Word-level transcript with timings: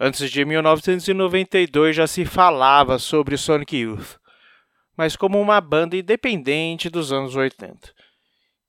Antes 0.00 0.30
de 0.30 0.44
1992 0.44 1.96
já 1.96 2.06
se 2.06 2.24
falava 2.24 3.00
sobre 3.00 3.36
Sonic 3.36 3.76
Youth, 3.76 4.16
mas 4.96 5.16
como 5.16 5.40
uma 5.40 5.60
banda 5.60 5.96
independente 5.96 6.88
dos 6.88 7.12
anos 7.12 7.34
80. 7.34 7.92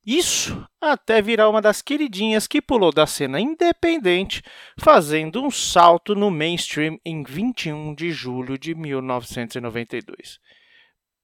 Isso 0.04 0.66
até 0.80 1.22
virar 1.22 1.48
uma 1.48 1.62
das 1.62 1.82
queridinhas 1.82 2.48
que 2.48 2.60
pulou 2.60 2.90
da 2.90 3.06
cena 3.06 3.38
independente, 3.38 4.42
fazendo 4.76 5.40
um 5.40 5.50
salto 5.50 6.16
no 6.16 6.30
mainstream 6.30 6.98
em 7.04 7.22
21 7.22 7.94
de 7.94 8.10
julho 8.10 8.58
de 8.58 8.74
1992. 8.74 10.40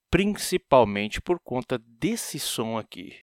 Principalmente 0.09 1.19
por 1.19 1.37
conta 1.43 1.77
desse 1.99 2.39
som 2.39 2.77
aqui. 2.77 3.17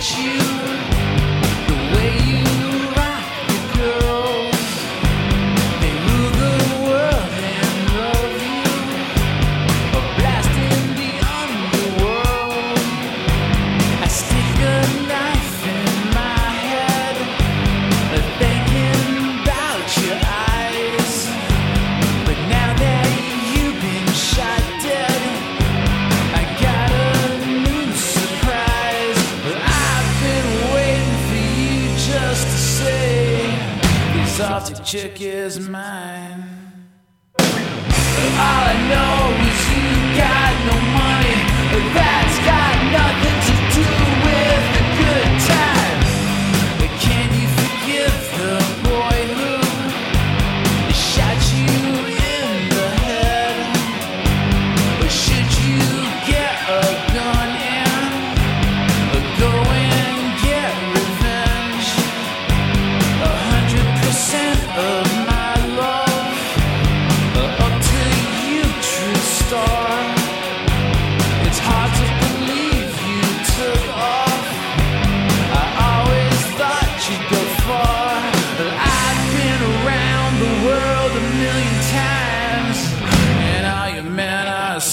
you 0.00 0.57
chick 34.88 35.20
is 35.20 35.68
mine. 35.68 36.47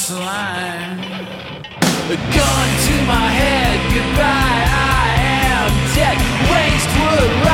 slime. 0.05 0.99
A 2.13 2.17
gun 2.35 2.67
to 2.85 2.95
my 3.09 3.27
head, 3.39 3.77
goodbye, 3.89 4.65
I 4.69 5.15
am 5.49 5.71
dead. 5.95 6.17
Waste 6.51 6.89
Wastewood. 6.93 7.44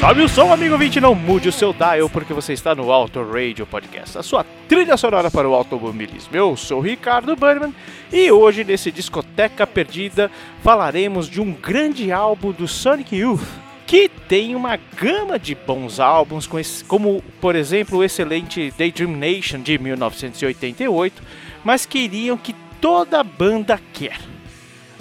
Sobe 0.00 0.22
o 0.22 0.28
som, 0.28 0.52
amigo 0.52 0.78
20, 0.78 1.00
não 1.00 1.12
mude 1.12 1.48
o 1.48 1.52
seu 1.52 1.72
dial, 1.72 2.08
porque 2.08 2.32
você 2.32 2.52
está 2.52 2.72
no 2.72 2.92
Auto 2.92 3.20
Radio 3.20 3.66
Podcast, 3.66 4.16
a 4.16 4.22
sua 4.22 4.46
trilha 4.68 4.96
sonora 4.96 5.28
para 5.28 5.48
o 5.48 5.54
automobilismo. 5.54 6.30
Eu 6.32 6.56
sou 6.56 6.80
Ricardo 6.80 7.34
Burman 7.34 7.74
e 8.12 8.30
hoje, 8.30 8.62
nesse 8.62 8.92
Discoteca 8.92 9.66
Perdida, 9.66 10.30
falaremos 10.62 11.28
de 11.28 11.40
um 11.40 11.52
grande 11.52 12.12
álbum 12.12 12.52
do 12.52 12.68
Sonic 12.68 13.16
Youth, 13.16 13.42
que 13.88 14.08
tem 14.08 14.54
uma 14.54 14.78
gama 14.96 15.36
de 15.36 15.56
bons 15.56 15.98
álbuns, 15.98 16.48
como, 16.86 17.20
por 17.40 17.56
exemplo, 17.56 17.98
o 17.98 18.04
excelente 18.04 18.72
Daydream 18.78 19.10
Nation 19.10 19.60
de 19.60 19.76
1988, 19.80 21.20
mas 21.64 21.84
queriam 21.84 22.36
que 22.36 22.54
toda 22.80 23.24
banda 23.24 23.80
quer 23.92 24.20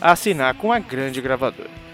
assinar 0.01 0.55
com 0.55 0.73
a 0.73 0.79
grande 0.79 1.21
gravadora. 1.21 1.86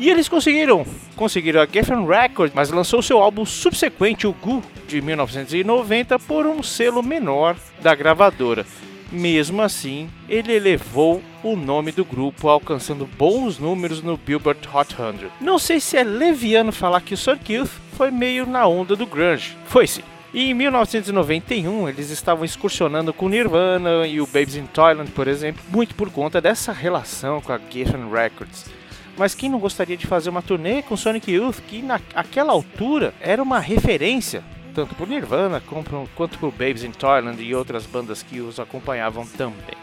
E 0.00 0.08
eles 0.08 0.30
conseguiram, 0.30 0.86
conseguiram 1.14 1.60
a 1.60 1.66
Geffen 1.66 2.06
Records, 2.06 2.54
mas 2.54 2.70
lançou 2.70 3.02
seu 3.02 3.18
álbum 3.18 3.44
subsequente, 3.44 4.26
o 4.26 4.32
Gu, 4.32 4.62
de 4.88 5.02
1990, 5.02 6.18
por 6.20 6.46
um 6.46 6.62
selo 6.62 7.02
menor 7.02 7.54
da 7.82 7.94
gravadora. 7.94 8.64
Mesmo 9.12 9.60
assim, 9.60 10.08
ele 10.26 10.54
elevou 10.54 11.20
o 11.42 11.54
nome 11.54 11.92
do 11.92 12.02
grupo, 12.02 12.48
alcançando 12.48 13.04
bons 13.04 13.58
números 13.58 14.02
no 14.02 14.16
Billboard 14.16 14.66
Hot 14.72 14.96
100. 14.96 15.30
Não 15.38 15.58
sei 15.58 15.78
se 15.78 15.98
é 15.98 16.02
leviano 16.02 16.72
falar 16.72 17.02
que 17.02 17.12
o 17.12 17.18
Sonic 17.18 17.52
Youth 17.52 17.70
foi 17.92 18.10
meio 18.10 18.46
na 18.46 18.66
onda 18.66 18.96
do 18.96 19.04
grunge. 19.04 19.54
Foi 19.66 19.86
sim. 19.86 20.02
E 20.32 20.50
em 20.50 20.54
1991 20.54 21.90
eles 21.90 22.08
estavam 22.08 22.46
excursionando 22.46 23.12
com 23.12 23.28
Nirvana 23.28 24.06
e 24.06 24.18
o 24.18 24.26
Babes 24.26 24.56
in 24.56 24.64
Toyland, 24.64 25.10
por 25.10 25.28
exemplo, 25.28 25.62
muito 25.68 25.94
por 25.94 26.08
conta 26.10 26.40
dessa 26.40 26.72
relação 26.72 27.42
com 27.42 27.52
a 27.52 27.60
Geffen 27.70 28.08
Records. 28.10 28.79
Mas 29.20 29.34
quem 29.34 29.50
não 29.50 29.58
gostaria 29.58 29.98
de 29.98 30.06
fazer 30.06 30.30
uma 30.30 30.40
turnê 30.40 30.80
com 30.80 30.96
Sonic 30.96 31.30
Youth, 31.30 31.58
que 31.68 31.82
naquela 31.82 32.54
altura 32.54 33.12
era 33.20 33.42
uma 33.42 33.58
referência, 33.58 34.42
tanto 34.74 34.94
por 34.94 35.06
Nirvana 35.06 35.62
quanto 36.16 36.38
por 36.38 36.50
Babes 36.50 36.84
in 36.84 36.90
Toyland 36.90 37.38
e 37.42 37.54
outras 37.54 37.84
bandas 37.84 38.22
que 38.22 38.40
os 38.40 38.58
acompanhavam 38.58 39.26
também. 39.26 39.76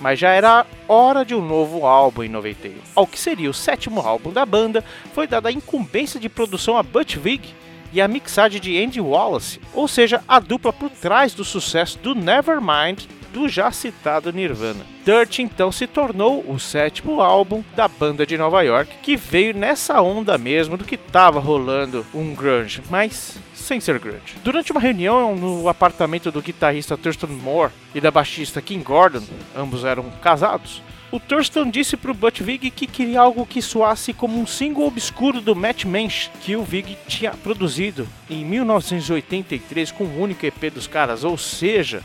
Mas 0.00 0.18
já 0.18 0.30
era 0.30 0.66
hora 0.88 1.24
de 1.24 1.32
um 1.32 1.46
novo 1.46 1.86
álbum 1.86 2.24
em 2.24 2.28
91. 2.28 2.74
Ao 2.96 3.06
que 3.06 3.20
seria 3.20 3.48
o 3.48 3.54
sétimo 3.54 4.00
álbum 4.00 4.32
da 4.32 4.44
banda, 4.44 4.84
foi 5.14 5.28
dada 5.28 5.48
a 5.48 5.52
incumbência 5.52 6.18
de 6.18 6.28
produção 6.28 6.76
a 6.76 6.82
Butch 6.82 7.14
Vig 7.18 7.54
e 7.92 8.00
a 8.00 8.08
mixagem 8.08 8.60
de 8.60 8.82
Andy 8.82 9.00
Wallace, 9.00 9.60
ou 9.72 9.86
seja, 9.86 10.24
a 10.26 10.40
dupla 10.40 10.72
por 10.72 10.90
trás 10.90 11.34
do 11.34 11.44
sucesso 11.44 12.00
do 12.00 12.16
Nevermind 12.16 13.04
do 13.32 13.48
já 13.48 13.70
citado 13.70 14.32
Nirvana. 14.32 14.84
Dirt 15.04 15.38
então 15.38 15.72
se 15.72 15.86
tornou 15.86 16.44
o 16.46 16.58
sétimo 16.58 17.20
álbum 17.20 17.64
da 17.74 17.88
banda 17.88 18.26
de 18.26 18.38
Nova 18.38 18.62
York, 18.62 18.96
que 19.02 19.16
veio 19.16 19.54
nessa 19.56 20.00
onda 20.00 20.36
mesmo 20.38 20.76
do 20.76 20.84
que 20.84 20.94
estava 20.94 21.40
rolando 21.40 22.06
um 22.14 22.34
grunge, 22.34 22.82
mas 22.90 23.38
sem 23.54 23.80
ser 23.80 23.98
grunge. 23.98 24.36
Durante 24.44 24.70
uma 24.70 24.80
reunião 24.80 25.34
no 25.34 25.68
apartamento 25.68 26.30
do 26.30 26.42
guitarrista 26.42 26.96
Thurston 26.96 27.28
Moore 27.28 27.72
e 27.94 28.00
da 28.00 28.10
baixista 28.10 28.60
Kim 28.60 28.80
Gordon, 28.80 29.22
ambos 29.56 29.84
eram 29.84 30.10
casados, 30.22 30.82
o 31.12 31.20
Thurston 31.20 31.68
disse 31.68 31.94
para 31.94 32.10
o 32.10 32.14
Butch 32.14 32.40
Vig 32.40 32.70
que 32.70 32.86
queria 32.86 33.20
algo 33.20 33.44
que 33.44 33.60
soasse 33.60 34.14
como 34.14 34.40
um 34.40 34.46
single 34.46 34.86
obscuro 34.86 35.42
do 35.42 35.54
Matt 35.54 35.84
Mensch 35.84 36.30
que 36.40 36.56
o 36.56 36.64
Vig 36.64 36.96
tinha 37.06 37.32
produzido 37.32 38.08
em 38.30 38.42
1983 38.42 39.92
com 39.92 40.04
o 40.04 40.06
um 40.06 40.22
único 40.22 40.46
EP 40.46 40.72
dos 40.72 40.86
caras, 40.86 41.22
ou 41.22 41.36
seja, 41.36 42.02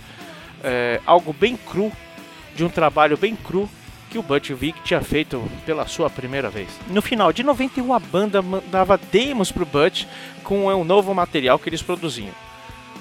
é, 0.63 0.99
algo 1.05 1.33
bem 1.33 1.57
cru, 1.57 1.91
de 2.55 2.63
um 2.63 2.69
trabalho 2.69 3.17
bem 3.17 3.35
cru 3.35 3.69
que 4.09 4.17
o 4.17 4.23
Butch 4.23 4.51
Vig 4.51 4.75
tinha 4.83 5.01
feito 5.01 5.43
pela 5.65 5.85
sua 5.85 6.09
primeira 6.09 6.49
vez. 6.49 6.69
No 6.89 7.01
final 7.01 7.33
de 7.33 7.43
91, 7.43 7.93
a 7.93 7.99
banda 7.99 8.41
mandava 8.41 8.97
demos 9.11 9.51
pro 9.51 9.65
Butch 9.65 10.05
com 10.43 10.67
um 10.67 10.83
novo 10.83 11.13
material 11.13 11.59
que 11.59 11.69
eles 11.69 11.81
produziam. 11.81 12.33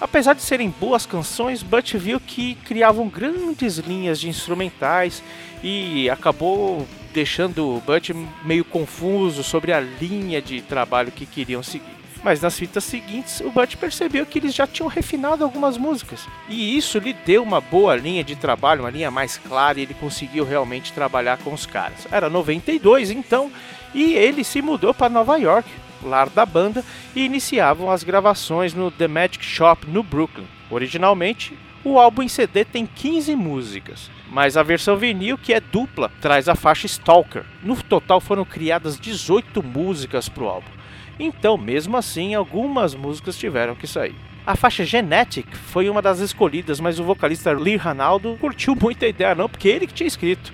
Apesar 0.00 0.35
de 0.35 0.43
serem 0.43 0.69
boas 0.69 1.06
canções, 1.06 1.62
Butch 1.62 1.94
viu 1.94 2.20
que 2.20 2.55
criavam 2.56 3.08
grandes 3.08 3.79
linhas 3.79 4.20
de 4.20 4.29
instrumentais 4.29 5.23
e 5.62 6.11
acabou 6.11 6.87
deixando 7.14 7.76
o 7.76 7.81
Butch 7.81 8.11
meio 8.44 8.64
confuso 8.64 9.43
sobre 9.43 9.73
a 9.73 9.81
linha 9.81 10.43
de 10.43 10.61
trabalho 10.61 11.11
que 11.11 11.25
queriam 11.25 11.62
seguir. 11.62 11.97
Mas 12.26 12.40
nas 12.40 12.58
fitas 12.58 12.82
seguintes, 12.82 13.38
o 13.38 13.52
Butch 13.52 13.76
percebeu 13.76 14.26
que 14.26 14.40
eles 14.40 14.52
já 14.52 14.67
tinham 14.67 14.88
refinado 14.88 15.44
algumas 15.44 15.78
músicas. 15.78 16.26
E 16.49 16.76
isso 16.76 16.99
lhe 16.99 17.12
deu 17.12 17.40
uma 17.40 17.61
boa 17.61 17.94
linha 17.94 18.25
de 18.25 18.34
trabalho, 18.34 18.81
uma 18.81 18.90
linha 18.90 19.12
mais 19.12 19.38
clara, 19.38 19.78
e 19.78 19.82
ele 19.84 19.94
conseguiu 19.94 20.44
realmente 20.44 20.93
trabalhar 20.93 21.38
com 21.38 21.55
os 21.55 21.67
caras. 21.67 22.05
Era 22.11 22.28
92 22.28 23.12
então, 23.12 23.49
e 23.94 24.14
ele 24.14 24.43
se 24.43 24.61
mudou 24.61 24.93
para 24.93 25.08
Nova 25.08 25.37
York, 25.37 25.70
lar 26.02 26.28
da 26.28 26.44
banda, 26.44 26.84
e 27.14 27.25
iniciavam 27.25 27.93
as 27.93 28.02
gravações 28.02 28.75
no 28.75 28.90
The 28.90 29.06
Magic 29.06 29.44
Shop 29.44 29.88
no 29.88 30.02
Brooklyn. 30.02 30.49
Originalmente, 30.69 31.56
o 31.84 31.96
álbum 31.96 32.22
em 32.22 32.29
CD 32.29 32.64
tem 32.64 32.87
15 32.87 33.37
músicas, 33.37 34.11
mas 34.29 34.56
a 34.56 34.64
versão 34.64 34.96
vinil, 34.96 35.38
que 35.38 35.55
é 35.55 35.61
dupla, 35.61 36.11
traz 36.20 36.49
a 36.49 36.56
faixa 36.56 36.87
Stalker. 36.87 37.44
No 37.62 37.81
total 37.84 38.20
foram 38.20 38.44
criadas 38.44 38.99
18 38.99 39.62
músicas 39.62 40.29
para 40.29 40.43
o 40.43 40.49
álbum. 40.49 40.75
Então, 41.19 41.57
mesmo 41.57 41.97
assim, 41.97 42.35
algumas 42.35 42.95
músicas 42.95 43.39
tiveram 43.39 43.75
que 43.75 43.87
sair. 43.87 44.15
A 44.47 44.55
faixa 44.55 44.85
Genetic 44.85 45.47
foi 45.57 45.89
uma 45.91 46.01
das 46.01 46.21
escolhidas, 46.21 46.79
mas 46.79 47.01
o 47.01 47.05
vocalista 47.05 47.53
Lee 47.53 47.77
Ranaldo 47.77 48.37
curtiu 48.41 48.77
muito 48.81 49.05
a 49.05 49.09
ideia 49.09 49.35
não, 49.35 49.49
porque 49.49 49.69
ele 49.69 49.87
que 49.87 49.95
tinha 49.95 50.07
escrito. 50.07 50.53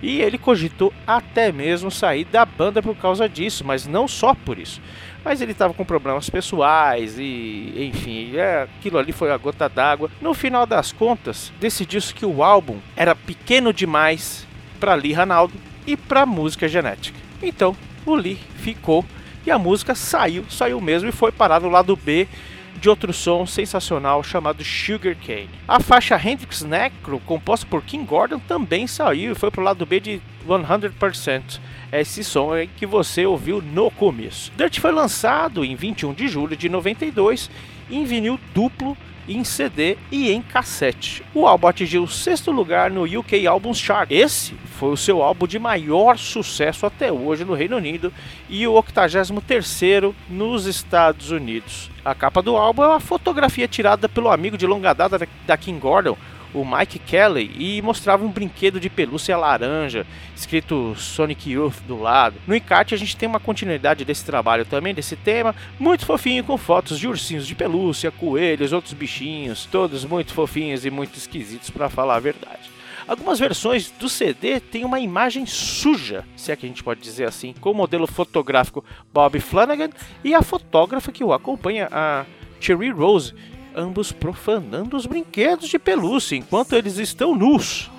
E 0.00 0.20
ele 0.20 0.36
cogitou 0.36 0.92
até 1.06 1.50
mesmo 1.50 1.90
sair 1.90 2.24
da 2.24 2.44
banda 2.44 2.82
por 2.82 2.96
causa 2.96 3.28
disso, 3.28 3.64
mas 3.64 3.86
não 3.86 4.06
só 4.06 4.34
por 4.34 4.58
isso. 4.58 4.80
Mas 5.24 5.40
ele 5.40 5.52
estava 5.52 5.72
com 5.72 5.84
problemas 5.84 6.28
pessoais 6.28 7.16
e, 7.18 7.90
enfim, 7.92 8.36
é, 8.36 8.62
aquilo 8.62 8.98
ali 8.98 9.12
foi 9.12 9.30
a 9.30 9.36
gota 9.36 9.68
d'água. 9.68 10.10
No 10.20 10.34
final 10.34 10.66
das 10.66 10.92
contas, 10.92 11.52
decidiu-se 11.60 12.12
que 12.12 12.26
o 12.26 12.42
álbum 12.42 12.78
era 12.96 13.14
pequeno 13.14 13.72
demais 13.72 14.46
para 14.80 14.94
Lee 14.94 15.12
Ranaldo 15.12 15.54
e 15.86 15.96
para 15.96 16.26
música 16.26 16.68
genética. 16.68 17.18
Então, 17.40 17.76
o 18.04 18.14
Lee 18.14 18.38
ficou 18.56 19.04
e 19.46 19.50
a 19.50 19.58
música 19.58 19.94
saiu, 19.94 20.44
saiu 20.48 20.80
mesmo 20.80 21.08
e 21.08 21.12
foi 21.12 21.32
parar 21.32 21.60
no 21.60 21.68
lado 21.68 21.96
B 21.96 22.28
de 22.76 22.88
outro 22.88 23.12
som 23.12 23.46
sensacional 23.46 24.22
chamado 24.22 24.64
Sugar 24.64 25.14
Cane. 25.16 25.50
A 25.68 25.78
faixa 25.80 26.16
Hendrix 26.16 26.62
Necro, 26.62 27.20
composta 27.20 27.66
por 27.66 27.82
King 27.82 28.04
Gordon, 28.04 28.38
também 28.40 28.86
saiu 28.86 29.32
e 29.32 29.34
foi 29.34 29.50
pro 29.50 29.62
lado 29.62 29.84
B 29.86 30.00
de 30.00 30.22
100%. 30.46 31.60
Esse 31.92 32.24
som 32.24 32.54
é 32.56 32.66
que 32.66 32.86
você 32.86 33.26
ouviu 33.26 33.60
no 33.60 33.90
começo. 33.90 34.50
Dirt 34.56 34.80
foi 34.80 34.90
lançado 34.90 35.64
em 35.64 35.76
21 35.76 36.14
de 36.14 36.26
julho 36.26 36.56
de 36.56 36.68
92 36.68 37.50
em 37.90 38.04
vinil 38.04 38.40
duplo 38.54 38.96
em 39.28 39.44
CD 39.44 39.96
e 40.10 40.30
em 40.30 40.42
cassete. 40.42 41.22
O 41.34 41.46
álbum 41.46 41.68
atingiu 41.68 42.02
o 42.02 42.08
sexto 42.08 42.50
lugar 42.50 42.90
no 42.90 43.04
UK 43.04 43.46
Albums 43.46 43.78
Chart. 43.78 44.10
Esse 44.10 44.54
foi 44.78 44.90
o 44.90 44.96
seu 44.96 45.22
álbum 45.22 45.46
de 45.46 45.58
maior 45.58 46.18
sucesso 46.18 46.86
até 46.86 47.12
hoje 47.12 47.44
no 47.44 47.54
Reino 47.54 47.76
Unido 47.76 48.12
e 48.48 48.66
o 48.66 48.72
83º 48.72 50.14
nos 50.28 50.66
Estados 50.66 51.30
Unidos. 51.30 51.90
A 52.04 52.14
capa 52.14 52.42
do 52.42 52.56
álbum 52.56 52.82
é 52.82 52.88
uma 52.88 53.00
fotografia 53.00 53.68
tirada 53.68 54.08
pelo 54.08 54.30
amigo 54.30 54.58
de 54.58 54.66
longa 54.66 54.92
data 54.92 55.28
da 55.46 55.56
King 55.56 55.78
Gordon, 55.78 56.16
o 56.54 56.64
Mike 56.64 56.98
Kelly 56.98 57.50
e 57.56 57.82
mostrava 57.82 58.24
um 58.24 58.30
brinquedo 58.30 58.78
de 58.78 58.90
pelúcia 58.90 59.36
laranja, 59.36 60.06
escrito 60.34 60.94
Sonic 60.96 61.50
Youth 61.50 61.80
do 61.86 62.00
lado. 62.00 62.36
No 62.46 62.54
encarte 62.54 62.94
a 62.94 62.98
gente 62.98 63.16
tem 63.16 63.28
uma 63.28 63.40
continuidade 63.40 64.04
desse 64.04 64.24
trabalho 64.24 64.64
também, 64.64 64.94
desse 64.94 65.16
tema, 65.16 65.54
muito 65.78 66.06
fofinho 66.06 66.44
com 66.44 66.56
fotos 66.56 66.98
de 66.98 67.08
ursinhos 67.08 67.46
de 67.46 67.54
pelúcia, 67.54 68.10
coelhos, 68.10 68.72
outros 68.72 68.94
bichinhos, 68.94 69.66
todos 69.70 70.04
muito 70.04 70.32
fofinhos 70.32 70.84
e 70.84 70.90
muito 70.90 71.16
esquisitos 71.16 71.70
para 71.70 71.88
falar 71.88 72.16
a 72.16 72.20
verdade. 72.20 72.72
Algumas 73.06 73.38
versões 73.38 73.90
do 73.90 74.08
CD 74.08 74.60
têm 74.60 74.84
uma 74.84 75.00
imagem 75.00 75.44
suja, 75.44 76.24
se 76.36 76.52
é 76.52 76.56
que 76.56 76.64
a 76.64 76.68
gente 76.68 76.84
pode 76.84 77.00
dizer 77.00 77.26
assim, 77.26 77.52
com 77.60 77.70
o 77.70 77.74
modelo 77.74 78.06
fotográfico 78.06 78.84
Bob 79.12 79.40
Flanagan 79.40 79.90
e 80.22 80.34
a 80.34 80.42
fotógrafa 80.42 81.10
que 81.10 81.24
o 81.24 81.32
acompanha, 81.32 81.88
a 81.90 82.24
Cherry 82.60 82.90
Rose, 82.90 83.34
ambos 83.74 84.12
profanando 84.12 84.96
os 84.96 85.06
brinquedos 85.06 85.68
de 85.68 85.78
pelúcia 85.78 86.36
enquanto 86.36 86.74
eles 86.74 86.98
estão 86.98 87.34
nus. 87.34 87.90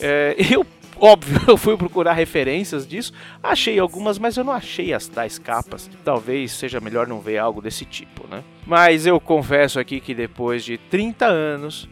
É, 0.00 0.36
eu, 0.50 0.66
óbvio, 0.96 1.40
eu 1.48 1.56
fui 1.56 1.76
procurar 1.76 2.12
referências 2.12 2.86
disso, 2.86 3.12
achei 3.42 3.78
algumas, 3.78 4.18
mas 4.18 4.36
eu 4.36 4.44
não 4.44 4.52
achei 4.52 4.92
as 4.92 5.06
tais 5.06 5.38
capas. 5.38 5.90
Talvez 6.04 6.52
seja 6.52 6.80
melhor 6.80 7.06
não 7.06 7.20
ver 7.20 7.38
algo 7.38 7.60
desse 7.60 7.84
tipo, 7.84 8.26
né? 8.28 8.42
Mas 8.66 9.06
eu 9.06 9.20
confesso 9.20 9.78
aqui 9.78 10.00
que 10.00 10.14
depois 10.14 10.64
de 10.64 10.78
30 10.78 11.26
anos 11.26 11.88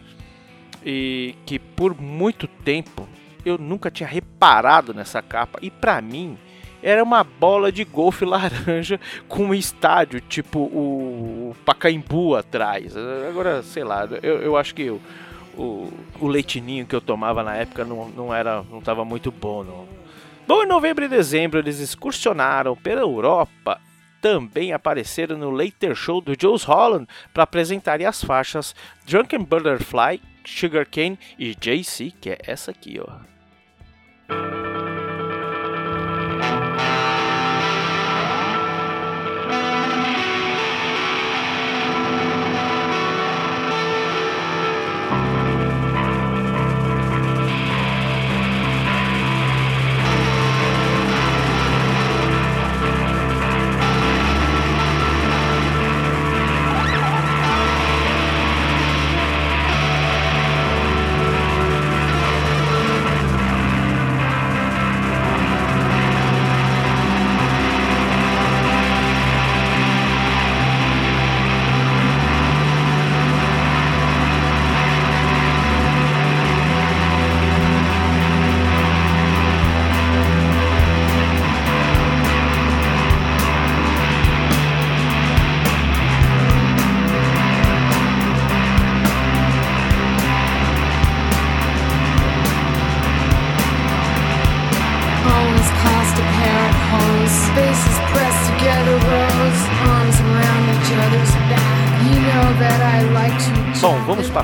e 0.84 1.34
que 1.46 1.58
por 1.58 1.98
muito 2.00 2.46
tempo 2.46 3.08
eu 3.44 3.58
nunca 3.58 3.90
tinha 3.90 4.08
reparado 4.08 4.94
nessa 4.94 5.20
capa 5.20 5.58
e 5.62 5.70
para 5.70 6.00
mim 6.00 6.38
era 6.82 7.02
uma 7.02 7.22
bola 7.22 7.70
de 7.70 7.84
golfe 7.84 8.24
laranja 8.26 9.00
com 9.28 9.44
um 9.44 9.54
estádio, 9.54 10.20
tipo 10.20 10.58
o 10.60 11.54
Pacaembu 11.64 12.34
atrás. 12.34 12.94
Agora, 13.28 13.62
sei 13.62 13.84
lá, 13.84 14.08
eu, 14.22 14.40
eu 14.42 14.56
acho 14.56 14.74
que 14.74 14.90
o, 14.90 15.00
o, 16.20 16.26
leitinho 16.26 16.86
que 16.86 16.94
eu 16.94 17.00
tomava 17.00 17.42
na 17.42 17.56
época 17.56 17.84
não, 17.84 18.08
não 18.08 18.34
era 18.34 18.62
não 18.70 18.78
estava 18.78 19.04
muito 19.04 19.30
bom, 19.30 19.62
não. 19.62 19.86
Bom, 20.46 20.64
em 20.64 20.66
novembro 20.66 21.04
e 21.04 21.08
dezembro 21.08 21.60
eles 21.60 21.78
excursionaram 21.78 22.76
pela 22.76 23.00
Europa 23.00 23.80
também 24.20 24.72
apareceram 24.72 25.36
no 25.36 25.50
Later 25.50 25.94
Show 25.96 26.20
do 26.20 26.34
Jules 26.40 26.62
Holland 26.62 27.06
para 27.34 27.42
apresentarem 27.42 28.06
as 28.06 28.22
faixas 28.22 28.74
Drunken 29.04 29.40
Butterfly, 29.40 30.22
Sugarcane 30.46 31.18
e 31.36 31.54
JC, 31.54 32.12
que 32.20 32.30
é 32.30 32.38
essa 32.46 32.70
aqui, 32.70 33.00
ó. 33.00 34.71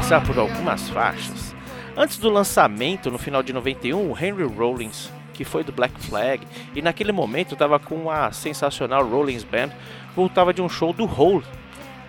Passar 0.08 0.26
por 0.26 0.38
algumas 0.38 0.88
faixas. 0.88 1.54
Antes 1.94 2.16
do 2.16 2.30
lançamento, 2.30 3.10
no 3.10 3.18
final 3.18 3.42
de 3.42 3.52
91, 3.52 4.10
o 4.10 4.16
Henry 4.18 4.44
Rollins, 4.44 5.12
que 5.34 5.44
foi 5.44 5.62
do 5.62 5.70
Black 5.70 6.00
Flag, 6.00 6.46
e 6.74 6.80
naquele 6.80 7.12
momento 7.12 7.52
estava 7.52 7.78
com 7.78 8.10
a 8.10 8.32
sensacional 8.32 9.06
Rollins 9.06 9.44
Band, 9.44 9.68
voltava 10.16 10.54
de 10.54 10.62
um 10.62 10.68
show 10.68 10.94
do 10.94 11.04
Hole, 11.04 11.44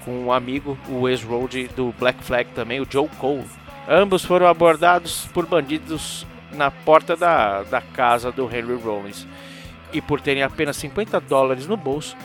com 0.05 0.11
um 0.17 0.31
amigo, 0.31 0.77
o 0.87 1.09
ex-road 1.09 1.67
do 1.75 1.93
Black 1.99 2.23
Flag 2.23 2.49
também, 2.51 2.79
o 2.79 2.87
Joe 2.89 3.09
Cole. 3.19 3.43
Ambos 3.85 4.23
foram 4.23 4.47
abordados 4.47 5.27
por 5.33 5.45
bandidos 5.45 6.25
na 6.53 6.71
porta 6.71 7.17
da, 7.17 7.63
da 7.63 7.81
casa 7.81 8.31
do 8.31 8.45
Henry 8.45 8.75
Rollins. 8.75 9.27
E 9.91 9.99
por 9.99 10.21
terem 10.21 10.41
apenas 10.41 10.77
50 10.77 11.19
dólares 11.19 11.67
no 11.67 11.75
bolso, 11.75 12.15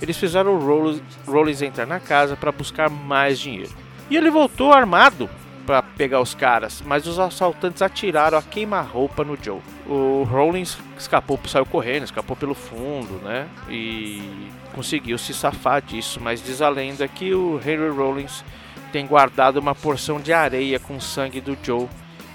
eles 0.00 0.16
fizeram 0.16 0.54
o 0.54 1.00
Rollins 1.26 1.62
entrar 1.62 1.84
na 1.84 1.98
casa 1.98 2.36
para 2.36 2.52
buscar 2.52 2.88
mais 2.88 3.40
dinheiro. 3.40 3.85
E 4.10 4.16
ele 4.16 4.30
voltou 4.30 4.72
armado 4.72 5.28
para 5.66 5.82
pegar 5.82 6.20
os 6.20 6.32
caras, 6.34 6.80
mas 6.86 7.06
os 7.06 7.18
assaltantes 7.18 7.82
atiraram 7.82 8.38
a 8.38 8.42
queima-roupa 8.42 9.24
no 9.24 9.36
Joe. 9.42 9.60
O 9.84 10.22
Rollins 10.22 10.78
escapou, 10.96 11.38
saiu 11.46 11.66
correndo, 11.66 12.04
escapou 12.04 12.36
pelo 12.36 12.54
fundo, 12.54 13.20
né? 13.24 13.48
E 13.68 14.48
conseguiu 14.72 15.18
se 15.18 15.34
safar 15.34 15.82
disso, 15.82 16.20
mas 16.22 16.42
diz 16.42 16.62
a 16.62 16.68
lenda 16.68 17.08
que 17.08 17.34
o 17.34 17.58
Henry 17.58 17.88
Rollins 17.88 18.44
tem 18.92 19.06
guardado 19.06 19.56
uma 19.56 19.74
porção 19.74 20.20
de 20.20 20.32
areia 20.32 20.78
com 20.78 21.00
sangue 21.00 21.40
do 21.40 21.58
Joe 21.60 21.88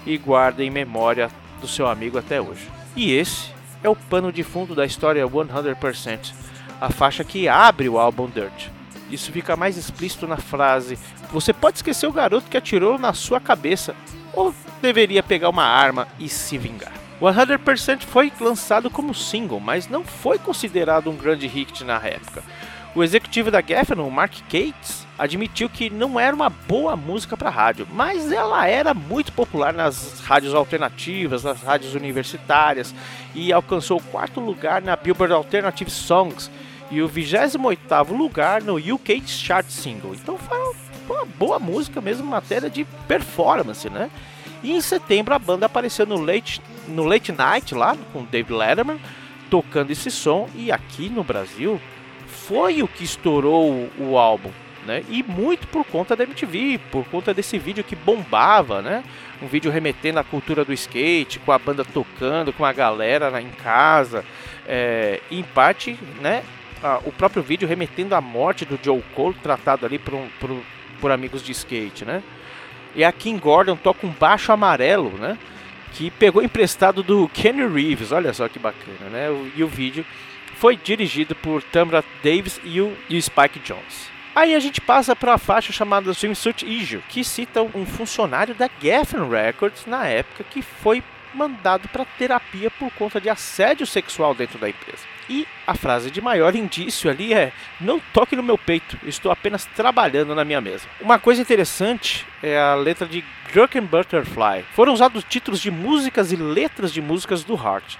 e 0.04 0.18
guarda 0.18 0.62
em 0.62 0.70
memória 0.70 1.30
do 1.60 1.66
seu 1.66 1.86
amigo 1.86 2.18
até 2.18 2.40
hoje. 2.40 2.68
E 2.94 3.12
esse 3.12 3.50
é 3.82 3.88
o 3.88 3.96
pano 3.96 4.30
de 4.30 4.42
fundo 4.42 4.74
da 4.74 4.84
história 4.84 5.26
100%, 5.26 6.32
a 6.80 6.90
faixa 6.90 7.24
que 7.24 7.48
abre 7.48 7.88
o 7.88 7.98
álbum 7.98 8.28
Dirt. 8.28 8.68
Isso 9.12 9.30
fica 9.30 9.54
mais 9.54 9.76
explícito 9.76 10.26
na 10.26 10.38
frase: 10.38 10.98
Você 11.30 11.52
pode 11.52 11.76
esquecer 11.76 12.06
o 12.06 12.12
garoto 12.12 12.48
que 12.48 12.56
atirou 12.56 12.98
na 12.98 13.12
sua 13.12 13.38
cabeça, 13.38 13.94
ou 14.32 14.54
deveria 14.80 15.22
pegar 15.22 15.50
uma 15.50 15.64
arma 15.64 16.08
e 16.18 16.28
se 16.28 16.56
vingar. 16.56 16.92
100% 17.20 18.02
foi 18.02 18.32
lançado 18.40 18.90
como 18.90 19.14
single, 19.14 19.60
mas 19.60 19.86
não 19.86 20.02
foi 20.02 20.38
considerado 20.38 21.08
um 21.08 21.16
grande 21.16 21.46
hit 21.46 21.84
na 21.84 21.98
época. 21.98 22.42
O 22.94 23.02
executivo 23.02 23.50
da 23.50 23.62
Geffen, 23.62 23.96
Mark 24.10 24.34
Cates, 24.50 25.06
admitiu 25.18 25.68
que 25.68 25.88
não 25.88 26.20
era 26.20 26.34
uma 26.34 26.50
boa 26.50 26.94
música 26.94 27.36
para 27.36 27.48
rádio, 27.48 27.86
mas 27.90 28.30
ela 28.30 28.66
era 28.66 28.92
muito 28.92 29.32
popular 29.32 29.72
nas 29.72 30.20
rádios 30.20 30.54
alternativas, 30.54 31.44
nas 31.44 31.62
rádios 31.62 31.94
universitárias 31.94 32.94
e 33.34 33.50
alcançou 33.50 33.98
o 33.98 34.02
quarto 34.02 34.40
lugar 34.40 34.82
na 34.82 34.96
Billboard 34.96 35.32
Alternative 35.32 35.90
Songs 35.90 36.50
e 36.92 37.00
o 37.00 37.08
28º 37.08 38.14
lugar 38.14 38.62
no 38.62 38.76
UK 38.76 39.22
Chart 39.26 39.66
Single. 39.66 40.14
Então 40.14 40.36
foi 40.36 40.58
uma 41.08 41.24
boa 41.24 41.58
música 41.58 42.00
mesmo, 42.02 42.26
matéria 42.26 42.68
de 42.68 42.84
performance, 43.08 43.88
né? 43.88 44.10
E 44.62 44.72
em 44.72 44.80
setembro 44.80 45.34
a 45.34 45.38
banda 45.38 45.66
apareceu 45.66 46.06
no 46.06 46.20
Late, 46.20 46.60
no 46.86 47.04
Late 47.04 47.32
Night 47.32 47.74
lá 47.74 47.96
com 48.12 48.24
David 48.24 48.52
Letterman 48.52 49.00
tocando 49.50 49.90
esse 49.90 50.10
som 50.10 50.48
e 50.54 50.70
aqui 50.70 51.08
no 51.08 51.24
Brasil 51.24 51.80
foi 52.26 52.82
o 52.82 52.88
que 52.88 53.04
estourou 53.04 53.90
o, 53.98 54.18
álbum. 54.18 54.50
Né? 54.86 55.04
E 55.08 55.22
muito 55.22 55.66
por 55.68 55.84
conta 55.84 56.14
da 56.16 56.24
MTV, 56.24 56.78
por 56.90 57.04
conta 57.06 57.32
desse 57.32 57.58
vídeo 57.58 57.84
que 57.84 57.94
bombava, 57.94 58.82
né? 58.82 59.04
Um 59.40 59.46
vídeo 59.46 59.70
remetendo 59.70 60.18
à 60.18 60.24
cultura 60.24 60.64
do 60.64 60.72
skate, 60.72 61.38
com 61.38 61.52
a 61.52 61.58
banda 61.58 61.84
tocando, 61.84 62.52
com 62.52 62.64
a 62.64 62.72
galera 62.72 63.40
em 63.40 63.50
casa, 63.50 64.24
é, 64.66 65.20
em 65.30 65.44
parte, 65.44 65.96
né? 66.20 66.42
O 67.04 67.12
próprio 67.12 67.42
vídeo 67.42 67.68
remetendo 67.68 68.14
à 68.14 68.20
morte 68.20 68.64
do 68.64 68.78
Joe 68.82 69.02
Cole, 69.14 69.36
tratado 69.42 69.86
ali 69.86 69.98
por, 69.98 70.14
um, 70.14 70.28
por, 70.40 70.50
por 71.00 71.10
amigos 71.10 71.42
de 71.42 71.52
skate, 71.52 72.04
né? 72.04 72.22
E 72.94 73.04
a 73.04 73.12
Kim 73.12 73.38
Gordon 73.38 73.76
toca 73.76 74.06
um 74.06 74.10
baixo 74.10 74.52
amarelo, 74.52 75.10
né? 75.18 75.38
Que 75.92 76.10
pegou 76.10 76.42
emprestado 76.42 77.02
do 77.02 77.28
Kenny 77.28 77.66
Reeves, 77.66 78.12
olha 78.12 78.32
só 78.32 78.48
que 78.48 78.58
bacana, 78.58 79.08
né? 79.10 79.28
E 79.56 79.62
o 79.62 79.68
vídeo 79.68 80.04
foi 80.56 80.76
dirigido 80.76 81.34
por 81.34 81.62
Tamra 81.62 82.04
Davis 82.22 82.60
e 82.64 82.80
o, 82.80 82.96
e 83.08 83.16
o 83.16 83.22
Spike 83.22 83.60
Jones. 83.60 84.10
Aí 84.34 84.54
a 84.54 84.60
gente 84.60 84.80
passa 84.80 85.14
para 85.14 85.34
a 85.34 85.38
faixa 85.38 85.72
chamada 85.72 86.14
Swimsuit 86.14 86.64
Issue, 86.64 87.02
que 87.08 87.22
cita 87.22 87.62
um 87.62 87.84
funcionário 87.84 88.54
da 88.54 88.68
Geffen 88.80 89.28
Records 89.28 89.84
na 89.86 90.06
época 90.06 90.44
que 90.44 90.62
foi 90.62 91.02
mandado 91.34 91.88
para 91.88 92.04
terapia 92.04 92.70
por 92.70 92.90
conta 92.92 93.20
de 93.20 93.28
assédio 93.28 93.86
sexual 93.86 94.34
dentro 94.34 94.58
da 94.58 94.68
empresa. 94.68 95.11
E 95.28 95.46
a 95.66 95.74
frase 95.74 96.10
de 96.10 96.20
maior 96.20 96.54
indício 96.54 97.10
ali 97.10 97.32
é: 97.32 97.52
Não 97.80 98.00
toque 98.12 98.36
no 98.36 98.42
meu 98.42 98.58
peito, 98.58 98.98
estou 99.04 99.30
apenas 99.30 99.64
trabalhando 99.64 100.34
na 100.34 100.44
minha 100.44 100.60
mesa. 100.60 100.86
Uma 101.00 101.18
coisa 101.18 101.40
interessante 101.40 102.26
é 102.42 102.58
a 102.58 102.74
letra 102.74 103.06
de 103.06 103.24
Drunken 103.52 103.82
Butterfly. 103.82 104.64
Foram 104.74 104.92
usados 104.92 105.24
títulos 105.24 105.60
de 105.60 105.70
músicas 105.70 106.32
e 106.32 106.36
letras 106.36 106.92
de 106.92 107.00
músicas 107.00 107.44
do 107.44 107.54
Heart. 107.54 107.96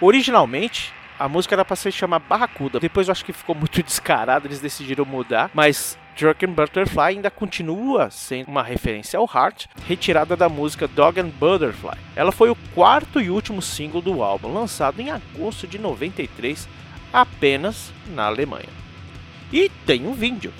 Originalmente, 0.00 0.92
a 1.18 1.28
música 1.28 1.54
era 1.54 1.64
pra 1.64 1.76
se 1.76 1.90
chamar 1.90 2.18
Barracuda. 2.18 2.78
Depois 2.78 3.08
eu 3.08 3.12
acho 3.12 3.24
que 3.24 3.32
ficou 3.32 3.54
muito 3.54 3.80
descarado, 3.84 4.46
eles 4.46 4.60
decidiram 4.60 5.04
mudar. 5.04 5.50
Mas 5.54 5.98
Drunken 6.16 6.48
Butterfly 6.48 7.16
ainda 7.16 7.30
continua 7.30 8.10
sendo 8.10 8.48
uma 8.48 8.62
referência 8.62 9.18
ao 9.18 9.30
Heart, 9.32 9.66
retirada 9.86 10.34
da 10.34 10.48
música 10.48 10.88
Dog 10.88 11.20
and 11.20 11.28
Butterfly. 11.28 11.98
Ela 12.16 12.32
foi 12.32 12.48
o 12.48 12.56
quarto 12.74 13.20
e 13.20 13.28
último 13.28 13.60
single 13.60 14.00
do 14.00 14.22
álbum, 14.22 14.52
lançado 14.52 15.00
em 15.00 15.10
agosto 15.10 15.66
de 15.66 15.78
93, 15.78 16.66
apenas 17.12 17.92
na 18.14 18.24
Alemanha. 18.24 18.68
E 19.52 19.70
tem 19.84 20.06
um 20.06 20.14
vídeo. 20.14 20.52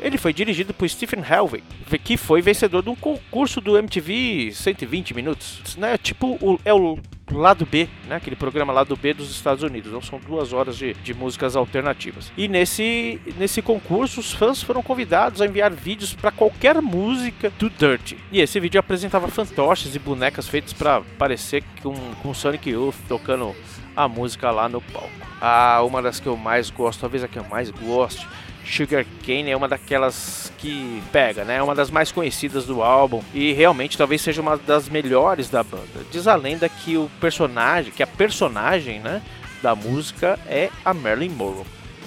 Ele 0.00 0.16
foi 0.16 0.32
dirigido 0.32 0.72
por 0.72 0.88
Stephen 0.88 1.22
Helwig, 1.22 1.62
que 2.02 2.16
foi 2.16 2.40
vencedor 2.40 2.82
de 2.82 2.88
um 2.88 2.96
concurso 2.96 3.60
do 3.60 3.76
MTV 3.76 4.50
120 4.52 5.14
Minutos. 5.14 5.76
Né? 5.76 5.96
Tipo, 5.98 6.38
é 6.64 6.72
o 6.72 6.98
lado 7.32 7.66
B, 7.66 7.88
né? 8.06 8.16
Aquele 8.16 8.36
programa 8.36 8.72
lado 8.72 8.96
B 8.96 9.14
dos 9.14 9.30
Estados 9.30 9.62
Unidos. 9.62 9.88
Então 9.88 10.02
são 10.02 10.18
duas 10.18 10.52
horas 10.52 10.76
de, 10.76 10.94
de 10.94 11.14
músicas 11.14 11.56
alternativas. 11.56 12.32
E 12.36 12.48
nesse, 12.48 13.20
nesse 13.38 13.62
concurso, 13.62 14.20
os 14.20 14.32
fãs 14.32 14.62
foram 14.62 14.82
convidados 14.82 15.40
a 15.40 15.46
enviar 15.46 15.72
vídeos 15.72 16.14
para 16.14 16.30
qualquer 16.30 16.80
música 16.80 17.50
do 17.58 17.68
Dirty. 17.70 18.16
E 18.30 18.40
esse 18.40 18.58
vídeo 18.60 18.78
apresentava 18.78 19.28
fantoches 19.28 19.94
e 19.94 19.98
bonecas 19.98 20.48
feitos 20.48 20.72
para 20.72 21.02
parecer 21.18 21.62
com, 21.82 21.94
com 22.22 22.34
Sonic 22.34 22.70
Youth 22.70 22.96
tocando 23.08 23.54
a 23.94 24.08
música 24.08 24.50
lá 24.50 24.68
no 24.68 24.80
palco. 24.80 25.10
Ah, 25.40 25.82
uma 25.82 26.00
das 26.00 26.20
que 26.20 26.26
eu 26.26 26.36
mais 26.36 26.70
gosto, 26.70 27.00
talvez 27.00 27.24
a 27.24 27.28
que 27.28 27.38
eu 27.38 27.44
mais 27.44 27.70
goste 27.70 28.26
Sugar 28.64 29.04
Cane 29.26 29.50
é 29.50 29.56
uma 29.56 29.68
daquelas 29.68 30.52
que 30.58 31.02
pega, 31.12 31.44
né? 31.44 31.56
É 31.56 31.62
uma 31.62 31.74
das 31.74 31.90
mais 31.90 32.12
conhecidas 32.12 32.64
do 32.64 32.82
álbum 32.82 33.22
e 33.34 33.52
realmente 33.52 33.98
talvez 33.98 34.22
seja 34.22 34.40
uma 34.40 34.56
das 34.56 34.88
melhores 34.88 35.50
da 35.50 35.62
banda. 35.62 36.06
Diz 36.10 36.26
a 36.26 36.34
lenda 36.34 36.68
que 36.68 36.96
o 36.96 37.10
personagem, 37.20 37.92
que 37.92 38.02
a 38.02 38.06
personagem, 38.06 39.00
né, 39.00 39.20
da 39.62 39.74
música 39.74 40.38
é 40.46 40.70
a 40.84 40.94
Marilyn 40.94 41.30
Monroe. 41.30 41.66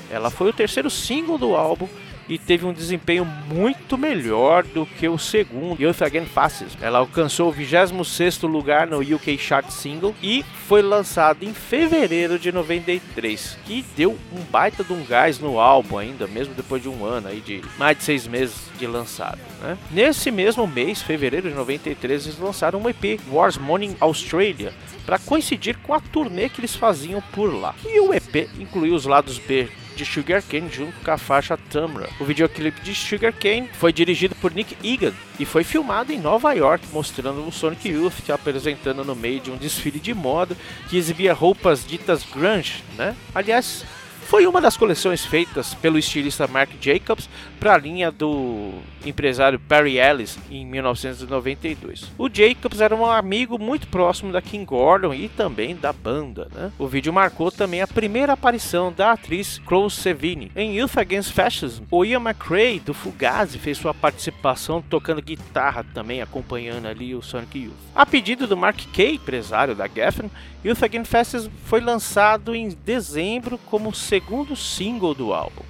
Ela 0.10 0.30
foi 0.30 0.50
o 0.50 0.54
terceiro 0.54 0.90
single 0.90 1.38
do 1.38 1.56
álbum 1.56 1.88
e 2.28 2.38
teve 2.38 2.66
um 2.66 2.74
desempenho 2.74 3.26
muito 3.26 3.98
melhor 3.98 4.64
do 4.64 4.86
que 4.86 5.08
o 5.08 5.18
segundo, 5.18 5.82
Youth 5.82 6.02
Again 6.02 6.26
Fascism. 6.26 6.78
Ela 6.82 7.00
alcançou 7.00 7.50
o 7.50 7.52
26 7.52 8.42
lugar 8.44 8.88
no 8.88 9.00
UK 9.00 9.38
Chart 9.38 9.70
Single 9.70 10.16
e 10.22 10.44
foi 10.68 10.82
lançado 10.82 11.44
em 11.44 11.54
fevereiro 11.54 12.40
de 12.40 12.52
93, 12.52 13.58
que 13.66 13.86
deu 13.96 14.18
um 14.34 14.42
baita 14.52 14.84
de 14.84 14.94
um 14.94 15.04
gás 15.06 15.40
no 15.40 15.60
álbum 15.60 15.98
ainda, 15.98 16.28
mesmo 16.28 16.54
depois 16.54 16.82
de 16.82 16.90
um 16.90 17.06
ano 17.06 17.28
aí 17.28 17.42
de 17.42 17.62
mais 17.78 17.98
de 17.98 18.04
seis 18.04 18.28
meses 18.28 18.70
de 18.78 18.88
lançado. 18.88 19.40
Né? 19.62 19.78
Nesse 19.92 20.32
mesmo 20.32 20.68
mês, 20.68 21.02
fevereiro 21.02 21.50
de 21.50 21.56
93, 21.56 22.26
eles 22.26 22.40
lançaram 22.40 22.80
um 22.80 22.90
EP, 22.90 23.20
Wars 23.32 23.58
Morning 23.58 23.96
Australia, 24.00 24.74
para 25.06 25.20
coincidir 25.20 25.78
com 25.78 25.94
a 25.94 26.00
turnê 26.00 26.50
que 26.50 26.60
eles 26.60 26.76
faziam 26.76 27.22
por 27.34 27.54
lá. 27.54 27.76
E 27.86 28.00
o 28.00 28.14
EP 28.14 28.50
incluiu 28.60 28.96
os 28.96 29.06
lados 29.06 29.38
B 29.38 29.70
de 29.96 30.06
Sugarcane 30.06 30.70
junto 30.72 30.94
com 31.04 31.12
a 31.12 31.18
faixa 31.18 31.58
Tamra. 31.58 32.10
O 32.20 32.26
videoclipe 32.26 32.82
de 32.82 32.94
Sugarcane 32.94 33.70
foi 33.74 33.92
dirigido 33.92 34.36
por 34.36 34.54
Nick 34.54 34.76
Egan 34.84 35.14
e 35.40 35.46
foi 35.46 35.64
filmado 35.64 36.12
em 36.12 36.20
Nova 36.20 36.54
York, 36.54 36.86
mostrando 36.92 37.46
o 37.48 37.52
Sonic 37.52 37.90
Youth 37.90 38.26
se 38.26 38.32
apresentando 38.32 39.04
no 39.04 39.16
meio 39.16 39.40
de 39.40 39.52
um 39.52 39.58
desfile 39.58 40.00
de 40.00 40.14
moda 40.14 40.56
que 40.90 40.98
exibia 40.98 41.34
roupas 41.34 41.86
ditas 41.86 42.24
grunge, 42.24 42.84
né? 42.98 43.16
Aliás, 43.34 43.86
foi 44.26 44.48
uma 44.48 44.60
das 44.60 44.76
coleções 44.76 45.24
feitas 45.24 45.76
pelo 45.76 46.00
estilista 46.00 46.48
Marc 46.48 46.72
Jacobs 46.82 47.30
para 47.60 47.76
a 47.76 47.78
linha 47.78 48.12
do 48.12 48.72
empresário 49.06 49.60
Perry 49.60 50.00
Ellis 50.00 50.38
em 50.50 50.66
1992. 50.66 52.12
O 52.18 52.28
Jacobs 52.28 52.82
era 52.82 52.96
um 52.96 53.06
amigo 53.06 53.60
muito 53.60 53.88
próximo 53.88 54.32
da 54.32 54.42
King 54.42 54.66
Gordon 54.66 55.14
e 55.14 55.30
também 55.30 55.76
da 55.76 55.94
banda. 55.94 56.48
Né? 56.54 56.72
O 56.80 56.88
vídeo 56.88 57.14
marcou 57.14 57.52
também 57.52 57.82
a 57.82 57.88
primeira 57.88 58.34
aparição 58.34 58.92
da 58.92 59.12
atriz 59.12 59.62
Chloe 59.68 59.92
Sevigny 59.92 60.52
em 60.56 60.76
Youth 60.76 60.98
Against 60.98 61.32
Fascism. 61.32 61.84
O 61.92 62.04
Ian 62.04 62.22
McRae 62.22 62.80
do 62.80 62.96
Fugazi 62.96 63.60
fez 63.60 63.78
sua 63.78 63.94
participação 63.94 64.82
tocando 64.82 65.22
guitarra 65.22 65.86
também, 65.94 66.22
acompanhando 66.22 66.88
ali 66.88 67.14
o 67.14 67.22
Sonic 67.22 67.60
Youth. 67.60 67.74
A 67.94 68.06
pedido 68.06 68.48
do 68.48 68.58
Mark 68.58 68.80
Kay, 68.92 69.16
empresário 69.16 69.76
da 69.76 69.88
Geffen, 69.88 70.32
Youth 70.66 70.82
Against 70.82 71.12
Fascism 71.12 71.52
foi 71.66 71.80
lançado 71.80 72.56
em 72.56 72.70
dezembro 72.70 73.60
como 73.68 73.94
segundo 74.16 74.56
single 74.56 75.14
do 75.14 75.34
álbum. 75.34 75.64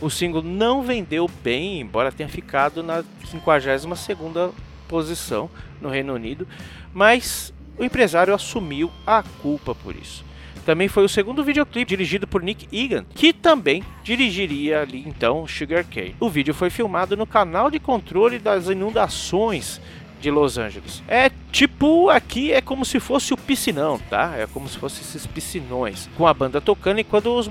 O 0.00 0.08
single 0.08 0.40
não 0.40 0.84
vendeu 0.84 1.28
bem, 1.42 1.80
embora 1.80 2.12
tenha 2.12 2.28
ficado 2.28 2.80
na 2.80 3.02
52ª 3.26 4.52
posição 4.86 5.50
no 5.80 5.88
Reino 5.88 6.14
Unido, 6.14 6.46
mas 6.94 7.52
o 7.76 7.82
empresário 7.82 8.32
assumiu 8.32 8.88
a 9.04 9.24
culpa 9.42 9.74
por 9.74 9.96
isso. 9.96 10.24
Também 10.64 10.86
foi 10.86 11.04
o 11.04 11.08
segundo 11.08 11.42
videoclipe 11.42 11.88
dirigido 11.88 12.24
por 12.28 12.40
Nick 12.40 12.68
Egan, 12.70 13.04
que 13.16 13.32
também 13.32 13.82
dirigiria 14.04 14.82
ali 14.82 15.02
então 15.04 15.44
Sugar 15.48 15.84
Cane. 15.84 16.14
O 16.20 16.30
vídeo 16.30 16.54
foi 16.54 16.70
filmado 16.70 17.16
no 17.16 17.26
canal 17.26 17.68
de 17.68 17.80
controle 17.80 18.38
das 18.38 18.68
inundações 18.68 19.80
de 20.20 20.30
Los 20.30 20.58
Angeles. 20.58 21.02
É 21.08 21.30
tipo, 21.50 22.10
aqui 22.10 22.52
é 22.52 22.60
como 22.60 22.84
se 22.84 23.00
fosse 23.00 23.32
o 23.32 23.36
piscinão, 23.36 23.98
tá? 24.10 24.34
É 24.36 24.46
como 24.46 24.68
se 24.68 24.78
fosse 24.78 25.00
esses 25.00 25.26
piscinões, 25.26 26.08
com 26.16 26.26
a 26.26 26.34
banda 26.34 26.60
tocando 26.60 27.00
e 27.00 27.04
quando 27.04 27.34
os 27.34 27.48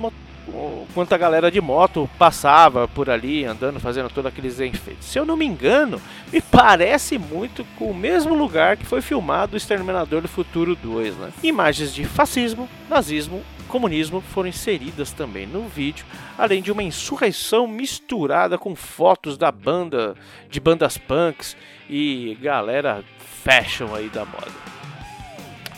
quanto 0.93 1.13
a 1.13 1.17
galera 1.17 1.51
de 1.51 1.61
moto 1.61 2.09
passava 2.17 2.87
por 2.87 3.09
ali, 3.09 3.45
andando, 3.45 3.79
fazendo 3.79 4.09
todos 4.09 4.31
aqueles 4.31 4.59
enfeites. 4.59 5.07
Se 5.07 5.19
eu 5.19 5.25
não 5.25 5.37
me 5.37 5.45
engano, 5.45 6.01
me 6.31 6.41
parece 6.41 7.17
muito 7.17 7.65
com 7.77 7.91
o 7.91 7.95
mesmo 7.95 8.33
lugar 8.33 8.77
que 8.77 8.85
foi 8.85 9.01
filmado 9.01 9.53
o 9.53 9.57
Exterminador 9.57 10.21
do 10.21 10.27
Futuro 10.27 10.75
2. 10.75 11.15
Né? 11.15 11.29
Imagens 11.43 11.93
de 11.93 12.05
fascismo, 12.05 12.67
nazismo 12.89 13.43
comunismo 13.67 14.21
foram 14.21 14.49
inseridas 14.49 15.11
também 15.11 15.45
no 15.45 15.67
vídeo, 15.67 16.05
além 16.37 16.61
de 16.61 16.71
uma 16.71 16.81
insurreição 16.81 17.67
misturada 17.67 18.57
com 18.57 18.75
fotos 18.75 19.37
da 19.37 19.51
banda, 19.51 20.15
de 20.49 20.59
bandas 20.59 20.97
punks 20.97 21.55
e 21.89 22.37
galera 22.41 23.03
fashion 23.43 23.93
aí 23.93 24.09
da 24.09 24.25
moda. 24.25 24.86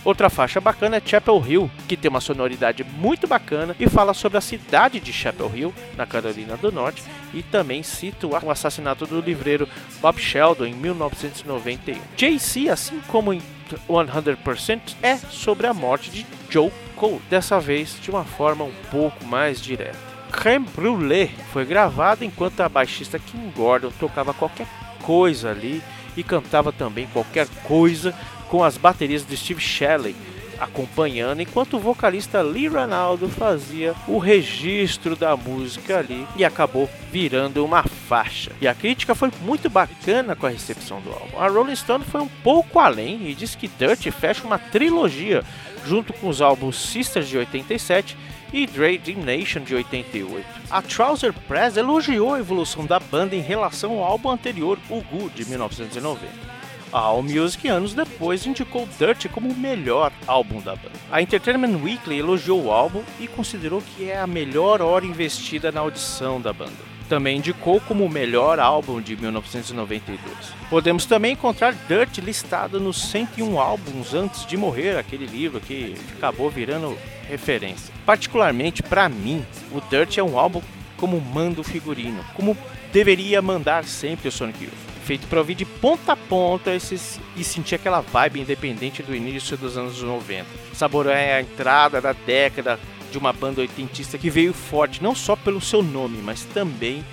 Outra 0.09 0.27
faixa 0.27 0.59
bacana 0.59 0.97
é 0.97 1.01
Chapel 1.05 1.39
Hill, 1.45 1.71
que 1.87 1.95
tem 1.95 2.09
uma 2.09 2.19
sonoridade 2.19 2.83
muito 2.83 3.27
bacana 3.27 3.75
e 3.79 3.87
fala 3.87 4.11
sobre 4.11 4.39
a 4.39 4.41
cidade 4.41 4.99
de 4.99 5.13
Chapel 5.13 5.51
Hill, 5.53 5.73
na 5.95 6.03
Carolina 6.03 6.57
do 6.57 6.71
Norte, 6.71 7.03
e 7.31 7.43
também 7.43 7.83
cita 7.83 8.25
o 8.25 8.35
assassinato 8.49 9.05
do 9.05 9.21
livreiro 9.21 9.69
Bob 10.01 10.19
Sheldon 10.19 10.65
em 10.65 10.73
1991. 10.73 12.01
JC, 12.17 12.69
assim 12.69 12.99
como 13.07 13.31
em 13.31 13.39
100%, 13.87 14.95
é 15.03 15.15
sobre 15.15 15.67
a 15.67 15.75
morte 15.75 16.09
de 16.09 16.25
Joe 16.49 16.71
Cole, 16.95 17.21
dessa 17.29 17.59
vez 17.59 17.95
de 18.01 18.09
uma 18.09 18.23
forma 18.23 18.63
um 18.63 18.73
pouco 18.89 19.23
mais 19.23 19.61
direta. 19.61 19.99
Creme 20.31 20.65
Brûlée 20.75 21.29
foi 21.53 21.65
gravado 21.65 22.25
enquanto 22.25 22.61
a 22.61 22.67
baixista 22.67 23.19
Kim 23.19 23.51
Gordon 23.55 23.91
tocava 23.99 24.33
qualquer 24.33 24.65
coisa 25.03 25.51
ali 25.51 25.83
e 26.17 26.23
cantava 26.23 26.71
também 26.71 27.07
qualquer 27.13 27.47
coisa 27.63 28.11
com 28.49 28.63
as 28.63 28.77
baterias 28.77 29.25
de 29.25 29.37
Steve 29.37 29.61
Shelley 29.61 30.15
acompanhando, 30.59 31.41
enquanto 31.41 31.77
o 31.77 31.79
vocalista 31.79 32.41
Lee 32.41 32.67
Ranaldo 32.67 33.29
fazia 33.29 33.95
o 34.07 34.17
registro 34.17 35.15
da 35.15 35.35
música 35.35 35.99
ali 35.99 36.27
e 36.35 36.43
acabou 36.43 36.89
virando 37.11 37.63
uma 37.63 37.83
faixa. 37.83 38.51
E 38.59 38.67
a 38.67 38.75
crítica 38.75 39.15
foi 39.15 39.31
muito 39.41 39.69
bacana 39.69 40.35
com 40.35 40.45
a 40.45 40.49
recepção 40.49 40.99
do 41.01 41.11
álbum. 41.11 41.39
A 41.39 41.47
Rolling 41.47 41.75
Stone 41.75 42.03
foi 42.03 42.21
um 42.21 42.27
pouco 42.43 42.79
além 42.79 43.27
e 43.27 43.33
diz 43.33 43.55
que 43.55 43.67
Dirt 43.67 44.11
fecha 44.11 44.45
uma 44.45 44.59
trilogia 44.59 45.43
junto 45.85 46.11
com 46.13 46.27
os 46.27 46.41
álbuns 46.41 46.77
Sisters 46.77 47.29
de 47.29 47.37
87 47.37 48.17
e 48.51 48.65
Dre 48.65 48.99
Nation 49.15 49.61
de 49.61 49.75
88. 49.75 50.45
A 50.69 50.81
Trouser 50.81 51.33
Press 51.47 51.77
elogiou 51.77 52.33
a 52.33 52.39
evolução 52.39 52.85
da 52.85 52.99
banda 52.99 53.35
em 53.35 53.41
relação 53.41 53.93
ao 53.93 54.03
álbum 54.03 54.29
anterior, 54.29 54.77
o 54.89 55.01
Good, 55.01 55.35
de 55.35 55.49
1990. 55.49 56.58
A 56.91 56.97
AllMusic, 56.97 57.67
anos 57.67 57.93
depois, 57.93 58.47
indicou 58.47 58.89
Dirt 58.97 59.27
como 59.29 59.47
o 59.49 59.55
melhor 59.55 60.11
álbum 60.25 60.59
da 60.59 60.75
banda. 60.75 60.91
A 61.11 61.21
Entertainment 61.21 61.79
Weekly 61.83 62.17
elogiou 62.17 62.63
o 62.63 62.71
álbum 62.71 63.03
e 63.19 63.27
considerou 63.27 63.79
que 63.79 64.09
é 64.09 64.19
a 64.19 64.25
melhor 64.25 64.81
hora 64.81 65.05
investida 65.05 65.71
na 65.71 65.81
audição 65.81 66.41
da 66.41 66.51
banda. 66.51 66.89
Também 67.07 67.37
indicou 67.37 67.79
como 67.81 68.03
o 68.03 68.09
melhor 68.09 68.59
álbum 68.59 68.99
de 69.01 69.15
1992. 69.15 70.19
Podemos 70.67 71.05
também 71.05 71.33
encontrar 71.33 71.75
Dirt 71.87 72.17
listado 72.19 72.79
nos 72.79 72.99
101 73.09 73.59
álbuns 73.59 74.15
antes 74.15 74.45
de 74.47 74.57
morrer, 74.57 74.97
aquele 74.97 75.27
livro 75.27 75.59
que 75.59 75.93
acabou 76.17 76.49
virando 76.49 76.97
referência. 77.27 77.93
Particularmente 78.03 78.81
para 78.81 79.07
mim, 79.07 79.45
o 79.71 79.79
Dirt 79.79 80.17
é 80.17 80.23
um 80.23 80.39
álbum 80.39 80.61
como 80.97 81.21
manda 81.21 81.61
o 81.61 81.63
figurino, 81.63 82.25
como 82.33 82.57
deveria 82.91 83.43
mandar 83.43 83.83
sempre 83.85 84.27
o 84.27 84.31
Sonic 84.31 84.63
Youth 84.63 84.88
feito 85.09 85.25
para 85.25 85.39
ouvir 85.39 85.55
de 85.55 85.65
ponta 85.65 86.13
a 86.13 86.15
ponta 86.15 86.71
esses, 86.71 87.19
e 87.35 87.43
sentir 87.43 87.73
aquela 87.73 87.99
vibe 87.99 88.41
independente 88.41 89.01
do 89.01 89.15
início 89.15 89.57
dos 89.57 89.75
anos 89.75 90.03
90. 90.03 90.45
Saborear 90.71 91.37
a 91.37 91.41
entrada 91.41 91.99
da 91.99 92.13
década 92.13 92.79
de 93.11 93.17
uma 93.17 93.33
banda 93.33 93.59
oitentista 93.59 94.19
que 94.19 94.29
veio 94.29 94.53
forte 94.53 95.01
não 95.01 95.15
só 95.15 95.35
pelo 95.35 95.59
seu 95.59 95.81
nome, 95.81 96.19
mas 96.21 96.45
também 96.45 97.03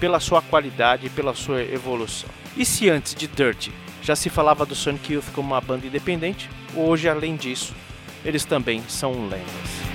pela 0.00 0.18
sua 0.18 0.42
qualidade 0.42 1.06
e 1.06 1.10
pela 1.10 1.32
sua 1.32 1.62
evolução. 1.62 2.28
E 2.56 2.64
se 2.64 2.90
antes 2.90 3.14
de 3.14 3.28
Dirt 3.28 3.68
já 4.02 4.16
se 4.16 4.28
falava 4.28 4.66
do 4.66 4.74
Sonic 4.74 5.12
Youth 5.12 5.32
como 5.32 5.52
uma 5.52 5.60
banda 5.60 5.86
independente, 5.86 6.50
hoje, 6.74 7.08
além 7.08 7.36
disso, 7.36 7.72
eles 8.24 8.44
também 8.44 8.82
são 8.88 9.28
lendas. 9.28 9.93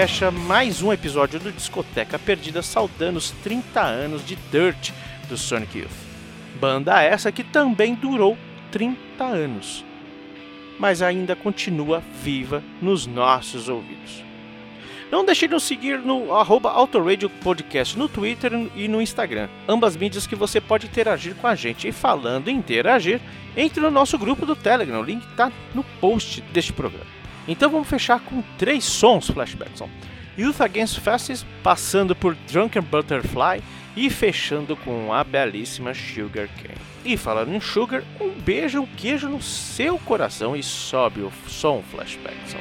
Fecha 0.00 0.30
mais 0.30 0.80
um 0.80 0.90
episódio 0.90 1.38
do 1.38 1.52
Discoteca 1.52 2.18
Perdida, 2.18 2.62
saudando 2.62 3.18
os 3.18 3.32
30 3.42 3.82
anos 3.82 4.24
de 4.24 4.34
Dirt 4.50 4.92
do 5.28 5.36
Sonic 5.36 5.80
Youth. 5.80 5.90
Banda 6.58 7.02
essa 7.02 7.30
que 7.30 7.44
também 7.44 7.94
durou 7.94 8.34
30 8.72 9.22
anos, 9.22 9.84
mas 10.78 11.02
ainda 11.02 11.36
continua 11.36 12.02
viva 12.22 12.64
nos 12.80 13.06
nossos 13.06 13.68
ouvidos. 13.68 14.24
Não 15.12 15.22
deixe 15.22 15.46
de 15.46 15.52
nos 15.52 15.64
seguir 15.64 15.98
no 15.98 16.34
arroba 16.34 16.72
Podcast 17.42 17.98
no 17.98 18.08
Twitter 18.08 18.52
e 18.74 18.88
no 18.88 19.02
Instagram, 19.02 19.50
ambas 19.68 19.98
mídias 19.98 20.26
que 20.26 20.34
você 20.34 20.62
pode 20.62 20.86
interagir 20.86 21.34
com 21.34 21.46
a 21.46 21.54
gente. 21.54 21.86
E 21.86 21.92
falando 21.92 22.48
em 22.48 22.56
interagir, 22.56 23.20
entre 23.54 23.82
no 23.82 23.90
nosso 23.90 24.16
grupo 24.16 24.46
do 24.46 24.56
Telegram, 24.56 25.00
o 25.00 25.04
link 25.04 25.22
está 25.26 25.52
no 25.74 25.84
post 26.00 26.40
deste 26.54 26.72
programa. 26.72 27.19
Então 27.50 27.68
vamos 27.68 27.88
fechar 27.88 28.20
com 28.20 28.40
três 28.56 28.84
sons 28.84 29.28
flashbacks. 29.28 29.82
Youth 30.38 30.60
Against 30.60 31.00
Fascism, 31.00 31.44
passando 31.64 32.14
por 32.14 32.36
Drunken 32.50 32.80
Butterfly 32.80 33.60
e 33.96 34.08
fechando 34.08 34.76
com 34.76 35.12
a 35.12 35.24
belíssima 35.24 35.92
Sugar 35.92 36.48
Cane. 36.48 36.78
E 37.04 37.16
falando 37.16 37.52
em 37.52 37.60
Sugar, 37.60 38.04
um 38.20 38.30
beijo, 38.30 38.82
um 38.82 38.86
queijo 38.86 39.28
no 39.28 39.42
seu 39.42 39.98
coração 39.98 40.54
e 40.54 40.62
sobe 40.62 41.22
o 41.22 41.32
som 41.48 41.82
flashback. 41.82 42.36
song 42.46 42.60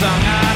song. 0.00 0.08
I 0.08 0.49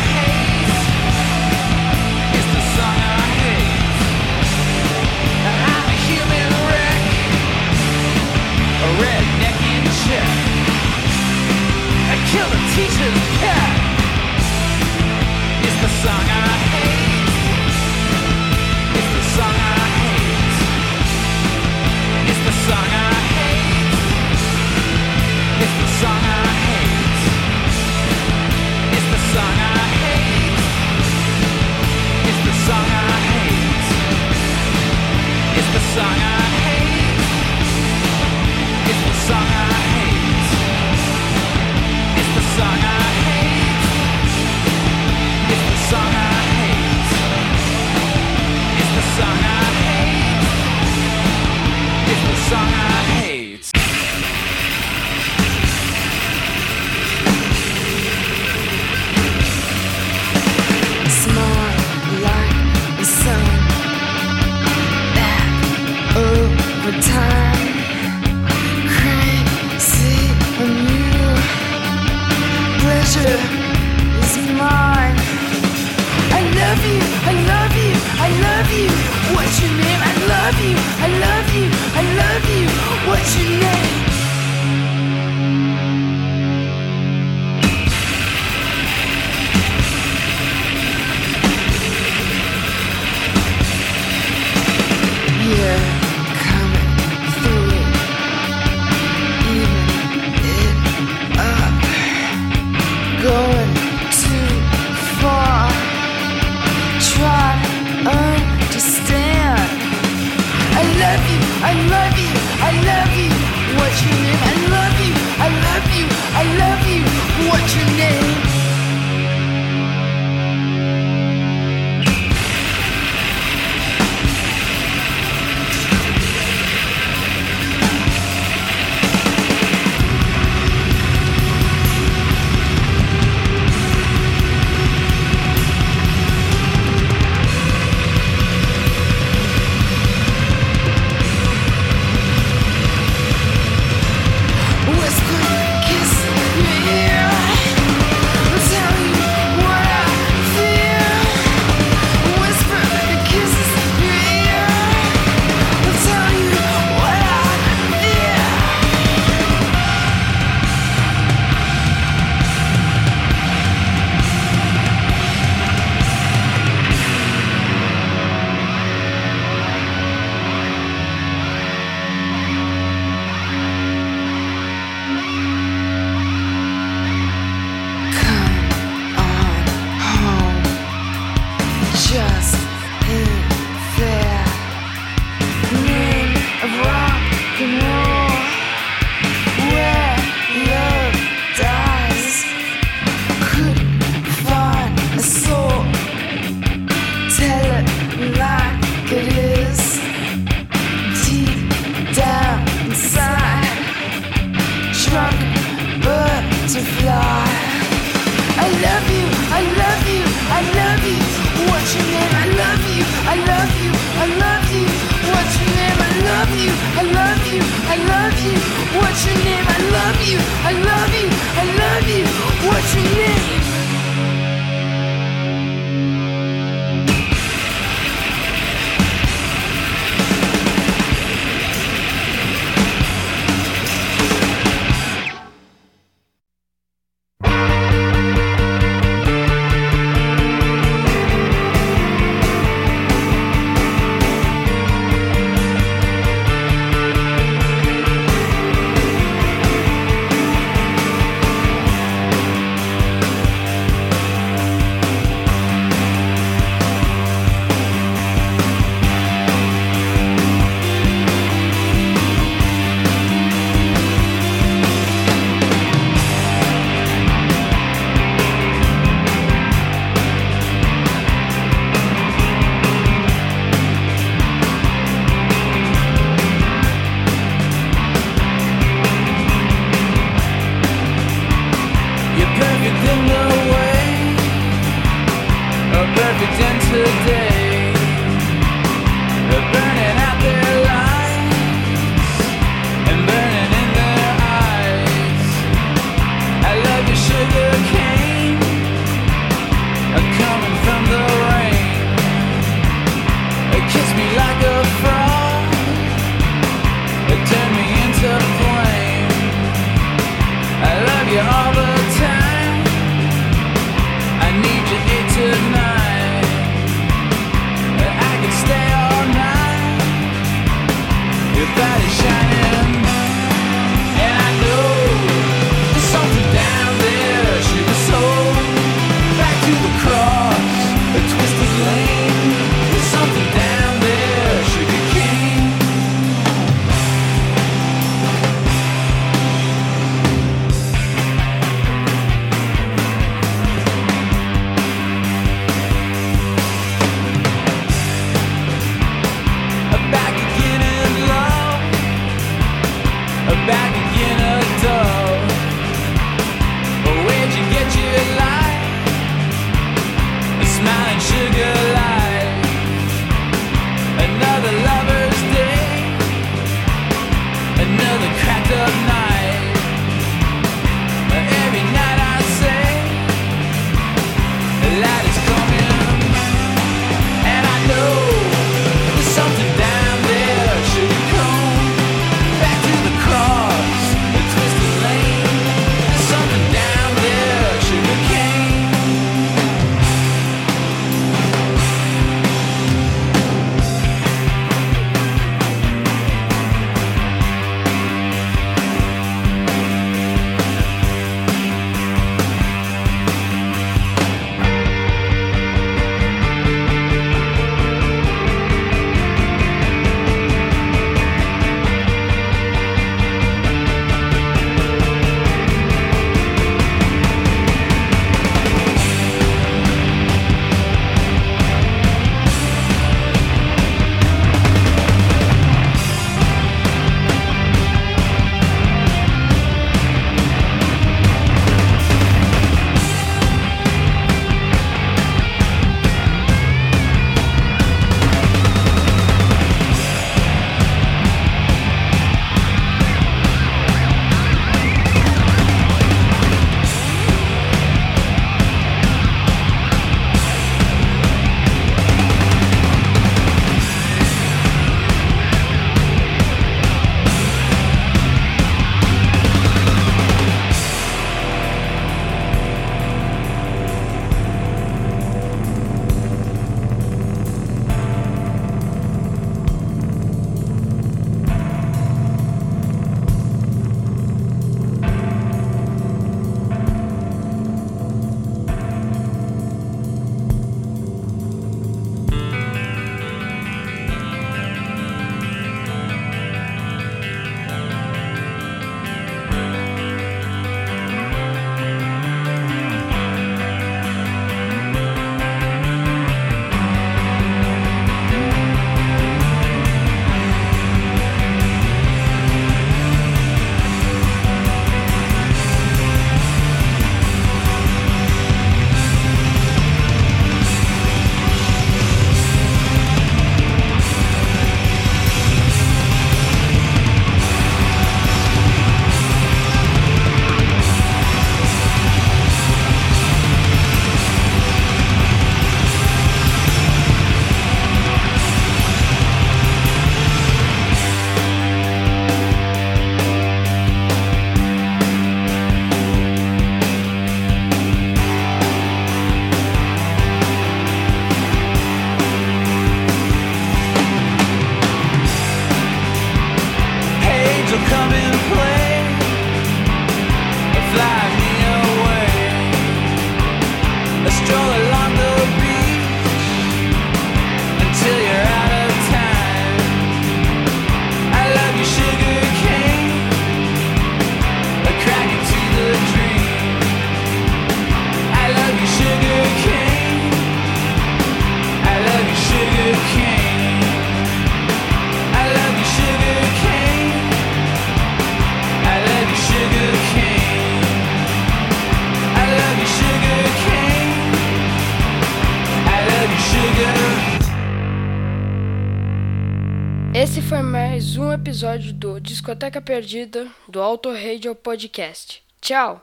Discoteca 592.64 592.80
Perdida 592.80 593.46
do 593.68 593.82
Auto 593.82 594.10
Radio 594.10 594.54
Podcast. 594.54 595.42
Tchau! 595.60 596.00